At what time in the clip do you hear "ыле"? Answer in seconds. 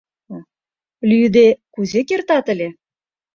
2.53-2.69